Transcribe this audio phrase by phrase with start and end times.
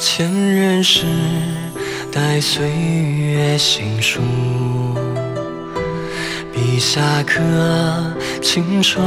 [0.00, 1.04] 前人世
[2.10, 4.22] 代岁月行书，
[6.50, 7.38] 笔下刻
[8.40, 9.02] 情愁，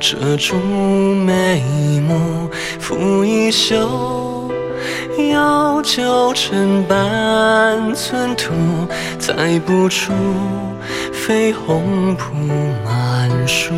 [0.00, 1.62] 遮住眉
[2.08, 4.50] 目，拂衣袖，
[5.32, 8.52] 要旧尘半寸土，
[9.20, 10.12] 再不出
[11.12, 12.34] 绯红铺
[12.84, 13.72] 满书。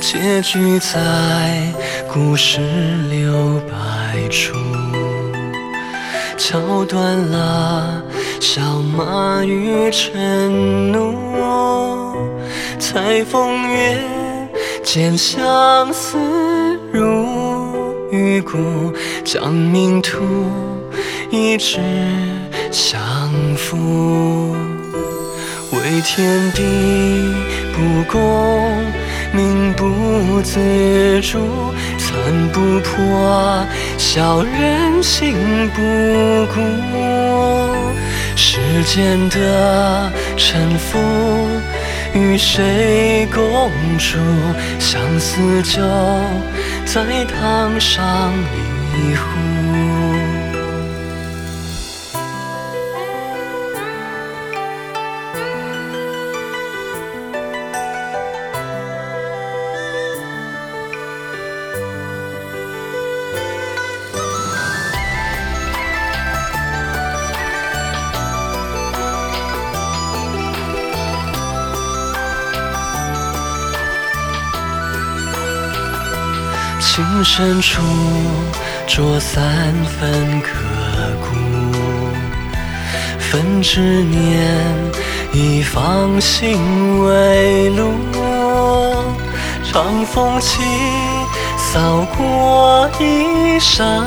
[0.00, 1.72] 结局在
[2.12, 2.60] 故事
[3.10, 4.54] 留白处，
[6.36, 8.02] 敲断了
[8.40, 8.60] 小
[8.96, 12.16] 马与晨怒，
[12.78, 13.98] 裁风月
[14.84, 16.16] 间相思
[16.92, 17.26] 如
[18.10, 18.56] 玉骨，
[19.24, 20.24] 将命途
[21.30, 21.80] 一纸
[22.70, 23.00] 相
[23.56, 24.56] 负，
[25.72, 27.34] 为天地
[27.72, 28.18] 不公。
[29.32, 31.38] 命不自主，
[31.98, 33.64] 残不破，
[33.96, 35.34] 小人心
[35.74, 35.82] 不
[36.52, 36.60] 古。
[38.34, 40.98] 世间的沉浮，
[42.14, 44.18] 与谁共处？
[44.78, 45.82] 相思酒，
[46.86, 48.32] 在堂上
[48.94, 49.67] 一壶。
[76.98, 77.80] 情深处，
[78.88, 80.48] 着三分刻
[81.20, 81.28] 骨；
[83.20, 84.74] 分执念，
[85.32, 86.58] 以放心
[87.04, 87.92] 为路。
[89.62, 90.60] 长风起，
[91.56, 94.04] 扫过一山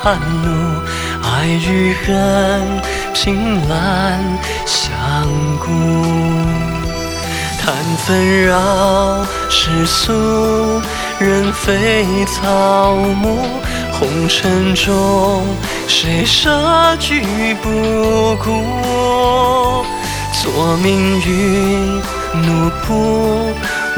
[0.00, 0.80] 寒露。
[1.22, 2.80] 爱与恨，
[3.12, 4.24] 凭栏
[4.64, 4.90] 相
[5.60, 5.68] 顾。
[7.60, 7.74] 叹
[8.06, 10.80] 纷扰世俗。
[11.20, 13.38] 人非草木，
[13.92, 15.42] 红尘中
[15.88, 17.20] 谁舍居
[17.60, 19.84] 不顾？
[20.40, 21.96] 做命运
[22.46, 23.52] 奴仆，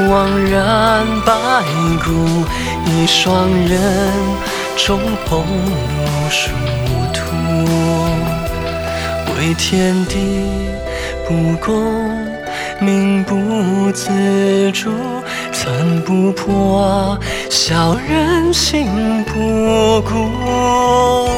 [0.09, 1.31] 枉然白
[2.03, 2.43] 骨。
[2.87, 4.09] 一双人
[4.75, 4.99] 终
[5.29, 6.49] 红如殊
[7.13, 7.21] 途，
[9.37, 10.17] 为天地
[11.27, 12.27] 不公，
[12.79, 14.89] 命不自主。
[15.63, 17.15] 残不破，
[17.47, 21.29] 小人心不古。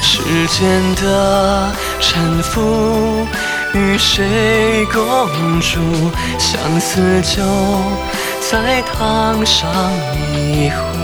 [0.00, 1.70] 世间的
[2.00, 3.26] 沉浮，
[3.74, 5.78] 与谁共筑？
[6.38, 7.42] 相思酒，
[8.50, 9.70] 再烫上
[10.32, 10.97] 一壶。